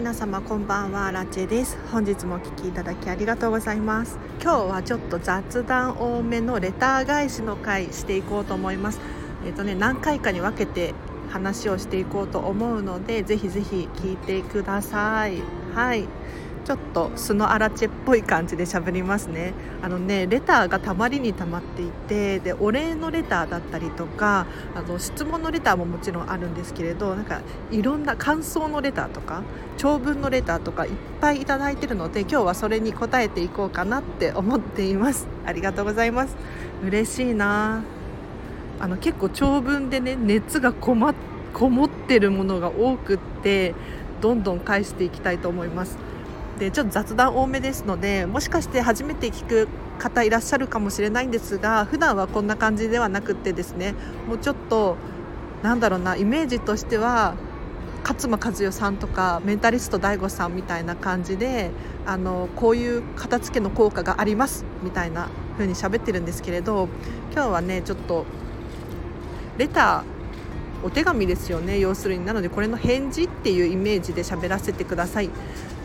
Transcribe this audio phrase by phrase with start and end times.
[0.00, 1.76] 皆様こんばんはラチェです。
[1.92, 4.18] 本日もお聞きいただきありがとうございます。
[4.42, 9.00] 今日はちょっと雑談多めのレター返しの回していこうと思います。
[9.44, 10.94] えっ、ー、とね何回かに分けて
[11.28, 15.42] 話をしていこうと思うのでぜひぜひ聞いてください。
[15.74, 16.08] はい。
[16.70, 19.54] ちょっと素のアラチェっぽい感じで喋りますね。
[19.82, 27.40] あのねレターがたまりにたまっていてでお礼のレターだったりとかあの質問のレターももちろんあるんですけれどなんか
[27.72, 29.42] いろんな感想のレターとか
[29.78, 35.26] 長文のレターとかいっぱいいただいてるので今日はそれに答えていこうかなって思っています。
[35.44, 36.36] ありがとうございます。
[36.84, 37.82] 嬉しいな。
[38.78, 41.16] あの結構長文でね熱がこま
[41.52, 43.74] こもってるものが多くって
[44.20, 45.98] どんどん返していきたいと思います。
[46.60, 49.66] でちょっと雑談多めですのでもしかして初めて聞く
[49.98, 53.94] 方いらっしゃるかもしれないんですが普段はこんな感じではなくってですね
[54.28, 54.96] もうちょっと
[55.62, 57.34] なんだろうなイメージとしては
[58.02, 61.70] 勝間和代さんとかメンタリスト DAIGO さんみたいな感じで
[62.06, 66.88] あのこういう片付けの効果がありますみたいな風に喋ってるんですけれど
[67.32, 68.26] 今日はねちょっと
[69.56, 70.19] レター
[70.82, 71.78] お手紙ですよね。
[71.78, 75.30] 要するになのでこれの返事っていうイメージで喋らせてください。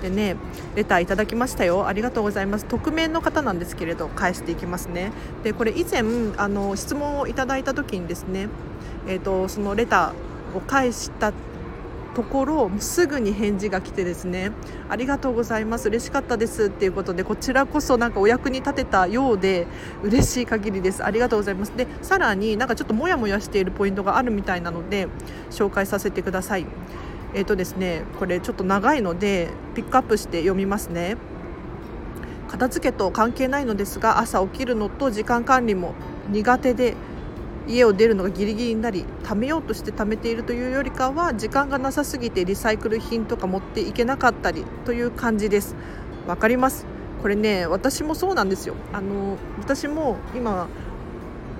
[0.01, 0.35] でね
[0.75, 1.87] レターいただきましたよ。
[1.87, 2.65] ありがとうございます。
[2.65, 5.11] 匿名の方なんですけれど返していきますね。
[5.43, 6.03] でこれ以前
[6.37, 8.47] あの質問をいただいた時にですね
[9.07, 11.31] えーと、そのレターを返した
[12.15, 14.51] ところすぐに返事が来てですね
[14.89, 19.67] ありがとうございます嬉しかったですっていうことでこちらこそなんかお役に立てたようで
[20.01, 21.03] 嬉しい限りです。
[21.03, 21.75] ありがとうございます。
[21.75, 25.07] でさらになんかちょっとモヤモヤしているポイントがあるみたいなので
[25.51, 26.65] 紹介させてください。
[27.33, 31.17] えっ、ー、とですねこれちょっと長いのでピックアップして読みますね。
[32.47, 35.93] 片付けと関係ないのですが朝起きるのと時間管理も
[36.29, 36.95] 苦手で
[37.67, 45.75] 家を出るのがギリギリになり貯めようとして貯めているというよりかは時間がなさすぎてリサイクル品とか持っていけなかったりという感じです。
[46.27, 46.85] わかります。
[47.21, 48.75] これね私もそうなんですよ。
[48.93, 50.67] あの私も今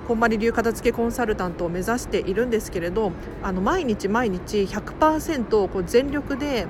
[0.06, 3.10] こんまり流片付けコンサルタントを目指しているんですけれど
[3.42, 6.68] あの毎日毎日100%こう全力で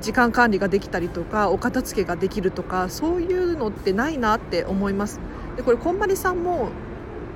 [0.00, 5.20] 時間管理ができたりとかお片付けができるとかそういうのってないなって思います。
[5.56, 6.70] でこれこんまりさんも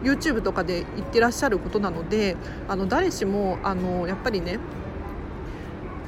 [0.02, 2.36] YouTube とかで言ってらっしゃることなので
[2.68, 4.58] あの誰しもあのやっぱりね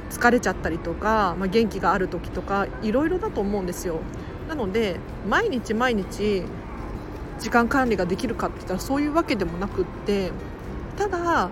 [0.09, 3.99] 疲れちゃったりとか、まあ、元気がある時とかいろいろだと思うんですよ。
[4.47, 6.43] なので毎日毎日
[7.39, 10.31] 時間管理ができるかって言ったらそういうわけでもなくって
[10.97, 11.49] ただ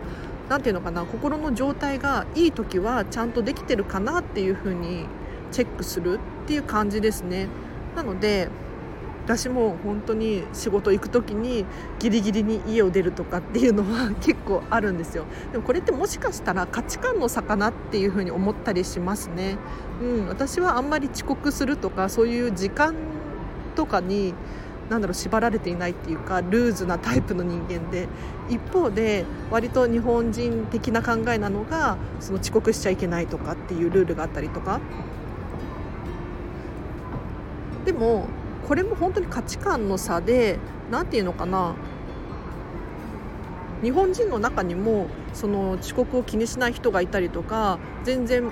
[0.49, 5.05] 何て言うのかな心の状態がいい時はちゃんとできてるかなっていうふうに
[5.51, 7.47] チェックするっていう感じですね。
[7.95, 8.49] なので
[9.25, 11.65] 私も本当に仕事行く時に
[11.99, 15.25] ギリギリに家を出るとかっていうのは結構あるんですよ。
[15.51, 19.57] でもこれってもしかしたら価値観の差かなっていうふうに思ったりしますね、
[20.01, 22.95] うん、私はあんまり遅刻するとかそういう時間
[23.75, 24.33] とかに
[24.89, 28.07] なんだろう縛られていないっていうかルーズなタイプの人間で。
[28.49, 34.81] 一方で割と日本人的な考えなのがその遅刻しちゃいけないとかっていうルールがあったりとか。
[37.85, 38.27] でも
[38.67, 40.59] これも本当に価値観の差で
[40.89, 41.75] 何て言うのかな。
[43.83, 48.49] 日本人の中にもその遅刻を気にしない人がいたりとか全然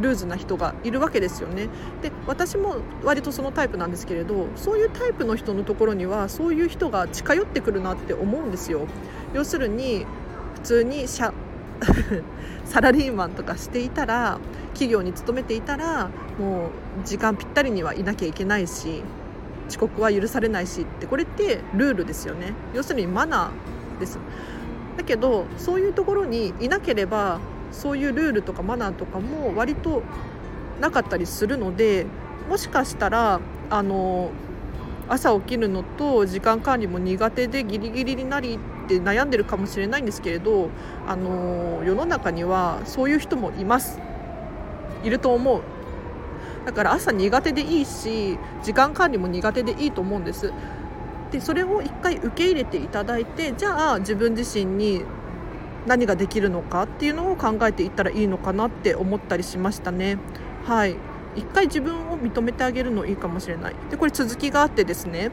[0.00, 1.68] ルーズな人がいるわけですよね。
[2.02, 8.86] で私も割とそのタイプなんですけれどそういうタイプの人のところにはそういう人が近寄ってくるなって思うんですよ。
[9.32, 10.06] 要するに
[10.54, 11.08] 普通に
[12.64, 14.38] サラリーマンとかしていたら
[14.68, 16.66] 企業に勤めていたらも
[17.02, 19.02] う時間ぴったりにはいなきゃいけないし
[19.72, 22.52] 遅刻は許されないしってこれってルールですよね。
[22.74, 24.18] 要するにマナーです。
[24.98, 27.40] だけどそういうところにいなければ
[27.70, 30.02] そういうルールとかマナーとかも割と
[30.78, 32.04] なかったりするので
[32.50, 33.40] もしかしたら
[33.70, 34.30] あの
[35.08, 40.68] 朝起きるのと時間管理も苦手でギリギリになりって悩んでるかもしれないんですけれど
[41.08, 43.98] あの世の中にはそういう人もいます。
[45.02, 45.62] いると思う。
[46.64, 50.52] だから朝苦手でいいし時間管理も苦手でいいと思うんです。
[51.30, 55.02] でそれを一回受け入れていただいてじゃあ自分自身に
[55.86, 60.18] 何ができるのかっていうのを考えていったらいいのかなって思ったりしましたね。
[60.64, 60.96] はい。
[61.34, 63.74] 一回自分を認めてあげるのいいかもしれない。
[63.90, 65.30] でこれ続きがあってですね。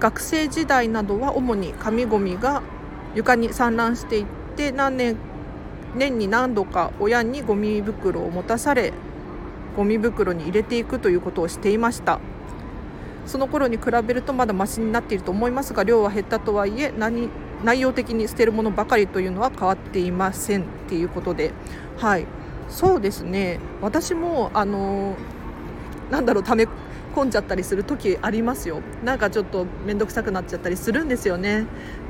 [0.00, 2.62] 学生時代などは主に紙ゴミが
[3.14, 4.26] 床に散乱していっ
[4.56, 5.16] て何年
[5.94, 8.92] 年に何度か親にゴミ袋を持たされ
[9.76, 12.20] ゴミ袋に入れていくということをしていました。
[13.26, 17.30] その頃に比べるとまだマシになっていると思いますが量は減ったとはいえ何
[17.64, 21.52] 内容的に捨てるものばかりというのは変わっていませんっていうことで。
[21.96, 22.26] はい。
[22.68, 23.60] そうですね。
[23.80, 25.16] 私もあの
[26.10, 26.66] なんだろうため
[27.14, 28.80] 込んじゃったりする時ありますよ。
[29.04, 31.66] なんかちょっと面倒くさくなっちゃったりするんですよね。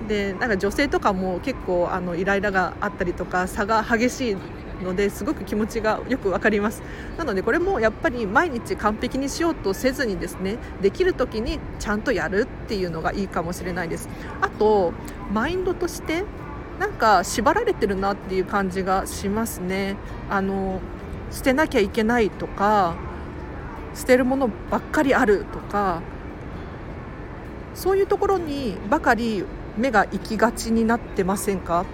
[0.08, 4.36] でなんか女性とかも結構あのイライラがあったりとか差が激しい
[4.82, 6.82] のですごく気持ちがよく分かります。
[7.16, 14.08] なのでこれもやっぱり毎日完璧にしようとせずにですねできる時にちゃんとやるっていうのがいいかもしれないです。
[14.40, 14.92] あと
[15.32, 16.24] マインドとして
[16.78, 19.96] なんか縛られてるなっていう感じがしますね。
[20.28, 20.80] あの
[21.30, 22.96] 捨てなきゃいけないとか
[23.94, 26.02] 捨てるものばっかりあるとか
[27.74, 29.44] そういうところにばかり
[29.76, 31.84] 目が行きがちになってませんか？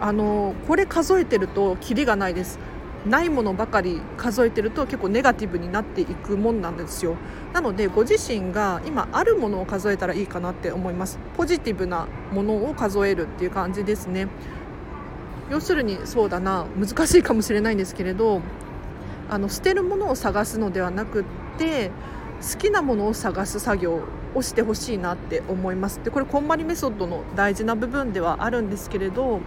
[0.00, 2.58] あのこれ数えてるとキリがないです。
[3.06, 7.14] ないものばかり数えてると結構ネガティブになっていくもんなんですよ。
[7.52, 11.18] なのでご自身が今あるものを数えたらいいかなって思います。
[11.36, 14.26] ポジティブなものを数えるっていう感じですね。
[15.50, 16.66] 要するにそうだな。
[16.76, 18.42] 難しいかもしれないんですけれど
[19.30, 21.24] あの捨てるものを探すのではなくっ
[21.58, 21.92] て
[22.40, 24.00] 好きなものを探す作業
[24.34, 26.00] をしてほしいなって思います。
[26.02, 29.40] でこれこんまりメソッドの大事な部分ではあるんですけれど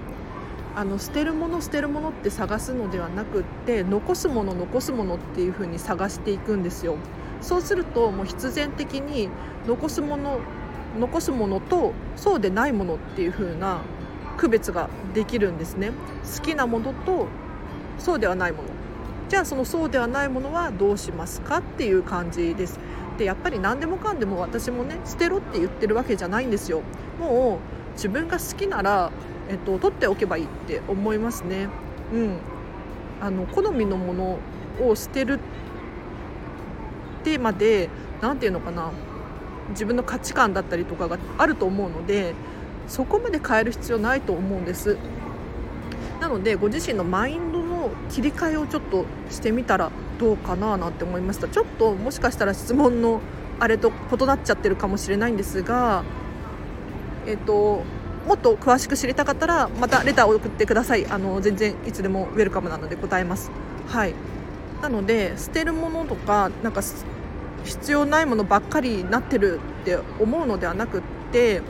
[0.80, 6.96] あの捨てるもの捨てるものって探すのではなくって残すもの残すものっていう風に探していくんですよ。
[7.42, 9.28] そうするともう必然的に
[9.68, 10.40] 残すもの
[10.98, 13.82] 残すものとそうでないものっていう風な
[14.38, 15.92] 区別ができるんですね。
[16.38, 17.28] 好きなものと
[17.98, 18.70] そうではないもの。
[19.28, 22.80] じゃあそのそうではないものはどうしますかっていう感じです。
[23.18, 26.84] でやっぱり何でもかんでも私もね捨てろって言ってるわけじゃないんですよ。
[27.20, 27.60] も
[27.92, 29.12] う自分が好きなら
[29.50, 31.68] えっと、取っておけばいいって思いますね。
[32.14, 32.38] うん、
[33.22, 34.40] あの好みのもの
[34.88, 35.40] を捨てる
[37.24, 37.90] テーマで
[38.22, 38.92] 何て言うのかな。
[39.70, 42.34] 自分の価値観だったりとかがあると思うので
[42.88, 44.98] そこまで変える必要ないと思うんです。
[46.20, 51.48] なのでご自身のマインドの切り替えをちょっとしてみたらどうかななんて思いました。
[51.48, 53.22] ちょっともしかしたら質問の
[53.60, 56.04] あれと異なっちゃってるかもしれないんですが
[57.28, 57.84] えっと
[58.30, 61.08] もっと詳しく知りたかったらまたレターを送ってください。
[61.08, 63.50] あの全然いつでもウェルカムなので答えます。
[63.88, 64.14] はい。
[64.84, 66.84] なので捨てるものとかなんか
[67.64, 71.64] 必要ないものばっかりになってるって思うのではなくって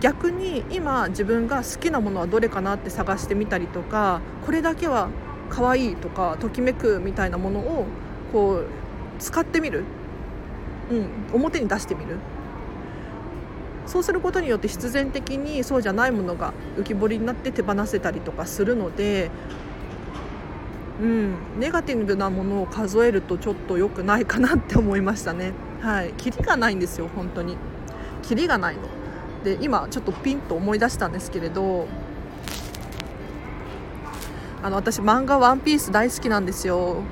[0.00, 5.10] 逆に今自分が好きなものはどれかなって探してみたりとかこれだけは
[5.50, 7.84] 可愛いとかときめくみたいなものを
[8.32, 8.66] こう
[9.18, 9.84] 使ってみる、
[10.90, 12.16] うん、表に出してみる。
[13.90, 19.32] そうすることによって必然的にそうじゃないものが浮き彫りになって手放せたりとかするので、
[21.02, 25.54] うん、ネガティブなものを数えるとちょっと良くないかなって思いましたね。
[25.80, 27.56] はい、キリがないんですよ本当に。
[28.22, 28.82] キリがないの。
[29.42, 31.88] で今ちょっとピンと思い出したんですけれど
[34.62, 37.02] あの私漫画「ワンピース大好きなんですよ。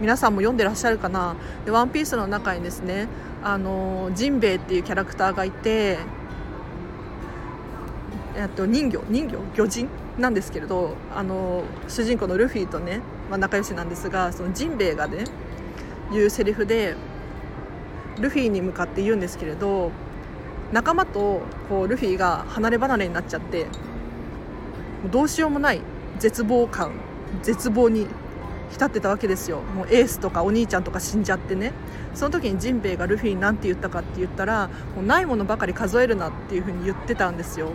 [0.00, 1.34] 皆さんも読んでらっしゃるかな。
[1.64, 3.08] でワンピースの中にですね
[3.42, 5.98] あのジンベエっていうキャラクターがいて
[8.38, 9.88] えっと、人魚人魚魚人？
[10.16, 15.24] なんですけれどあの主人公のルフィとね、まあ、仲良しなんですがそのジンベエがね
[16.12, 16.94] 言うセリフで
[18.20, 19.90] ルフィに向かって言うんですけれど
[20.72, 23.66] 仲間とこうルフィが離れ離れになっちゃって
[25.10, 25.80] どうしようもない
[26.20, 26.92] 絶望感
[27.42, 28.06] 絶望に
[28.70, 29.62] 浸ってたわけですよ。
[29.62, 31.72] もうエースとかお兄ちゃんとか死んじゃってね。
[32.14, 37.70] その時にジンベエがルフィに何て言ったかって言ったらもうないものばかり数えるなっていうふうに言ってたんですよ。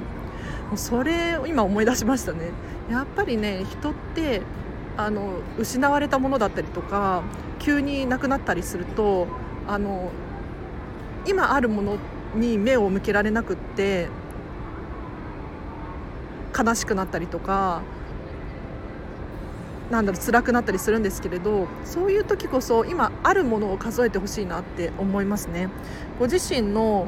[0.70, 2.52] もうそれを今思い出しましたね
[2.90, 4.42] やっぱりね人って
[4.98, 7.24] あの失われたものだったりとか
[7.60, 9.28] 急になくなったりすると
[9.68, 10.12] あの
[11.26, 11.98] 今あるもの
[12.36, 14.10] に目を向けられなくって
[16.58, 17.82] 悲しくなったりとか
[19.90, 25.70] なんだろう辛くなったりするんですけれどそういう時こそ今あるものを数えてほしいなって思いますね。
[26.20, 27.08] ご自身の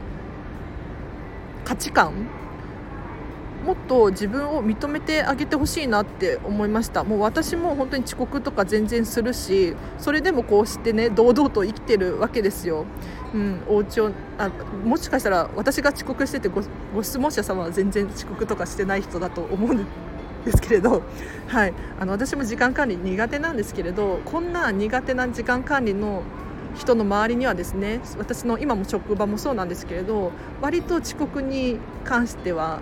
[1.63, 2.27] 価値観
[3.65, 7.03] もっと自分を認めてあげてほしいなって思いました。
[7.03, 12.86] もう私も本当に遅刻とか全然するしそれでもこうしてね堂々と生きてるわけですよ、
[13.34, 14.50] うん、お家をあ
[14.84, 16.62] もしかしたら私が遅刻しててご
[16.93, 19.86] ご質問者様は全然遅刻とかしてない人だと思うん
[20.45, 21.01] ですけれど、
[21.48, 26.22] はい、あの私も時間管理苦手なんですけれどこんな苦手な時間管理の
[26.75, 30.31] 人の周りにはですね私の今も職場もそうなんですけれど
[30.62, 32.81] 割と遅刻に関しては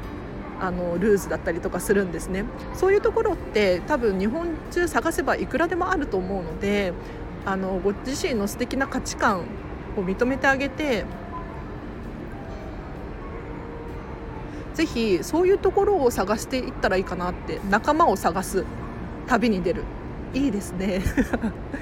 [0.59, 2.45] あのルーズだったりとかするんですね。
[2.73, 6.93] そういうところって多分日本中探せばいくらでもあると思うので
[7.45, 9.41] あのご自身の素敵な価値観
[9.97, 11.05] を認めてあげて
[14.73, 18.65] ぜひそういうところを探していったらいいかなって仲間を探す
[19.27, 19.83] 旅に出る。
[20.33, 21.01] いいですね。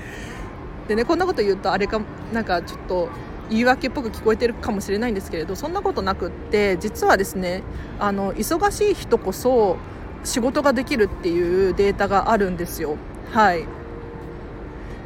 [0.87, 2.01] でねこんなこと言うとあれか
[2.33, 3.09] なんかちょっと
[3.51, 7.63] 言い訳っぽく聞こえてるかもしれないんですけれどそんなことなくって実はですね
[7.99, 9.77] あの忙しい人こそ
[10.23, 12.95] 仕事ができるっていうデータがあるんですよ。
[13.31, 13.65] はい。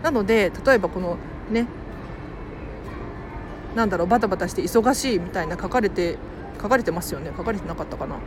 [0.03, 1.17] なので例えばこの
[1.49, 1.65] ね
[3.75, 6.17] なんだろうバタバタして忙しいみたいな書かれて
[6.61, 7.31] 書かれてますよね。
[7.35, 8.15] 書かれてなかったかな。
[8.15, 8.25] だか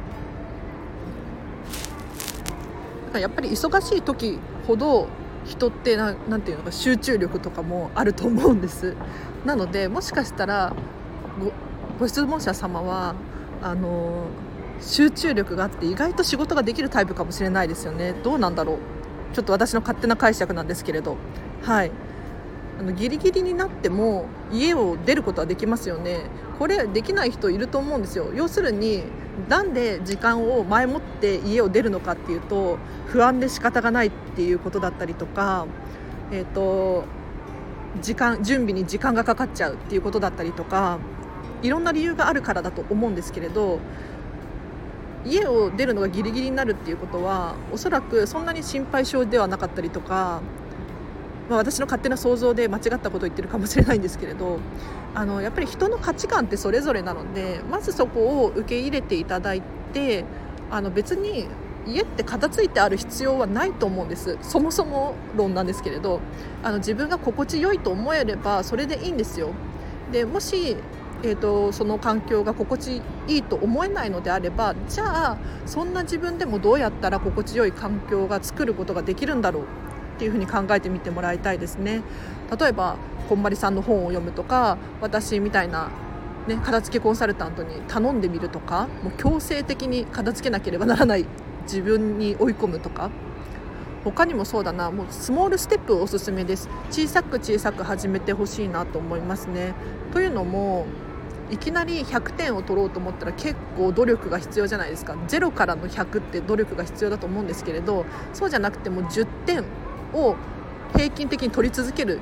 [3.14, 5.06] らやっぱり忙しい時ほど
[5.48, 8.94] 人ってななんていうのか集中力とかもあると思うんです。
[9.44, 10.74] なのでもしかしたら
[11.40, 11.52] ご
[12.00, 13.14] ご質問者様は
[13.62, 14.26] あの
[14.80, 18.14] 集中力があって意外と仕事ができるタイプかもしれないですよね。
[18.22, 18.78] どうなんだろう。
[19.34, 21.16] ちょっと私の勝手な解釈なんですけれど。
[21.62, 21.90] はい。
[22.78, 26.20] あのギリギリになっても家を出ることはできますよね。
[26.58, 28.30] これできない人いると思うんですよ。
[28.34, 29.02] 要するに
[29.48, 35.66] なんで時間を前もって家を出るのかっていうと不安で仕方がないっていうことだったりとか
[36.32, 37.04] えっ、ー、と
[38.02, 40.98] 時間準備に時間がかかっちゃうっていうことだったりとか
[41.62, 43.78] いろんな理由があるからだと思うんですけれど
[45.24, 50.40] 家を出るのがギリギリになるっていうことはおそらくそんなに心配性ではなかったりとか、
[51.48, 54.58] まあ、私の勝手な想像で間違ったことを言ってるかもしれないんですけれど
[55.14, 59.62] あのやっぱり人の価値観ってそれぞれなのでまずそこを受け入れていただい
[59.92, 60.24] て
[60.70, 61.48] あの別に
[61.86, 64.36] 家って片付いてある必要はないと思うんです。
[64.42, 66.20] そもそも論なんですけれど
[66.62, 69.50] あの自分が心地よいと思えればそれでいいんですよ。
[70.12, 70.76] でもし
[71.20, 79.64] えーと、その環境が心地いいと思えないのであればじゃあそんな自分でもどうやったら心地よい環境が作ることができるんだろう
[80.18, 82.02] っていうふうに考えてみてもらいたいですね。
[82.58, 82.96] 例えば
[83.28, 85.90] こんまりさんの本を読むとか私みたいな、
[86.48, 91.26] ね、片付けコンサルタントに頼んでみるとかもう強制的に片付けなければならない
[91.64, 93.10] 自分に追い込むとか
[94.02, 96.68] 他にもそうだなもうスモールステップおすすめです。
[96.90, 99.74] 小さく小さく始めてほしいなと思いますね。
[100.12, 100.86] というのも
[101.50, 105.14] いきなり100点を取ろうと思ったら結構努力が必要じゃないですか。
[105.28, 109.64] 0からの100って努力が必要だと思うんですけれどそうじゃなくても10点
[110.14, 110.36] を
[110.94, 112.20] 平均的に取り続ける。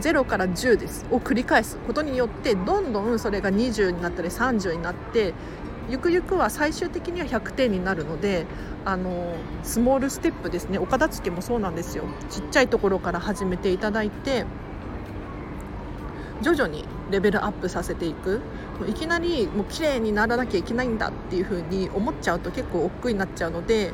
[0.00, 1.06] 0から10です。
[1.10, 1.76] を繰り返す。
[1.78, 5.34] ことによってどんどんそれが20になったり30になって
[5.88, 8.46] ゆくゆくは最終的には100点になるので
[8.84, 10.78] あのスモールステップですね。
[10.78, 12.04] お片付けもそうなんですよ。
[12.30, 14.44] ちっちゃいところから始めていただいて
[16.42, 18.40] 徐々にレベルアップさせていく。
[18.86, 23.92] いきなりもう綺麗にならなきゃいけないんだっていう風に思っちゃうと結構億劫になっちゃうので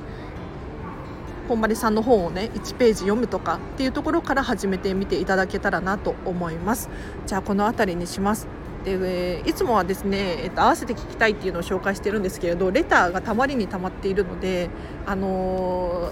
[1.49, 6.91] 本丸さんの本をね1ページ読むとかっていうところから始めてみていただけたらなと思います。
[7.27, 8.47] じゃあこの辺りにします。
[8.85, 14.69] でいつもはですね、えっと、合わせて聞きたいっていうのを紹介してるんですけれどレターがたまりにたまっているので、
[15.07, 16.11] あの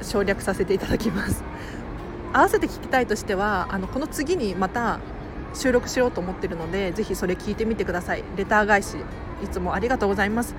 [0.00, 1.44] ー、省略させていただきます。
[2.32, 5.00] 合わせて聞きたいとしてはあのこの次にまた
[5.54, 8.24] 収録しようと思ってるのでぜひそれ聞いてみてください。
[8.36, 8.96] レター返し
[9.44, 10.54] いつもありがとうございます。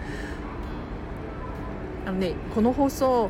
[2.05, 3.29] あのねこの放送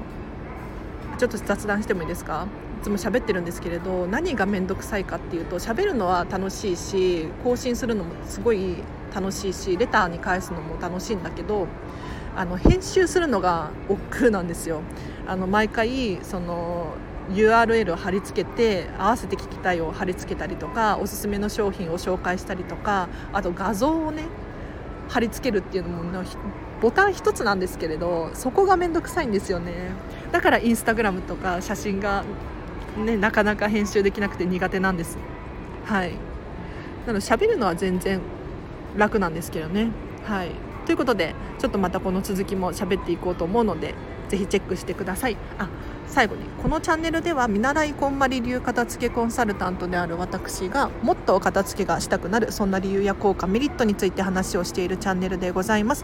[1.18, 2.48] ちょっと雑談してもいいですか？
[2.82, 8.76] いつも喋ってるんですけれど何が面倒くさいかっていうと喋るのは楽しいし更新するのもすごい
[9.16, 11.68] 楽しいしレターに返すのも楽しいんだけど
[12.36, 14.82] あの編集するのが億劫なんですよ。
[15.28, 16.88] あの毎回その
[17.32, 24.24] URL を貼り付けて合わせて聞きたいを貼り付けたりとかおすすめの商品を紹介したりとかあと画像をね
[25.08, 26.24] 貼り付けるっていうのも
[26.84, 29.92] ボタン1つなんですけれどそこが面倒くさいんですよね。
[30.34, 32.26] だからインスタグラムとか写真が、
[32.98, 35.18] ね、なかなか編集できなくて苦手なんです。
[35.86, 36.12] はい。
[37.08, 38.20] なので喋るのは全然
[38.98, 39.92] 楽なんですけどね。
[40.26, 40.52] はい。
[40.86, 43.96] ということでちょっとまたこの続きも喋っていこうと思うので
[44.28, 45.38] ぜひチェックしてください。
[45.58, 45.70] あ
[46.08, 56.04] 最後にこのチャンネルでは見習いこんまり流片付けコンサルタントである私がもっと片付けがしたくなるそんな理由や効果メリットについて話をしているチャンネルでございます。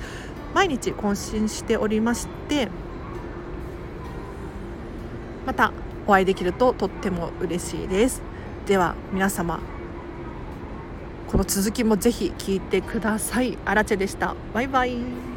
[0.53, 2.69] 毎日更新しておりまして
[5.45, 5.71] また
[6.07, 8.21] お会いできるととっても嬉しいです。
[8.65, 9.59] では皆様
[11.27, 13.57] この続きもぜひ聞いてください。
[13.65, 14.35] アラチェでした。
[14.53, 15.28] バイバイ。